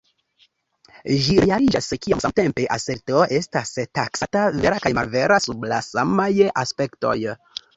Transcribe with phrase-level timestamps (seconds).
[1.25, 6.31] Ĝi realiĝas kiam samtempe aserto estas taksata vera kaj malvera sub la samaj
[6.65, 7.17] aspektoj.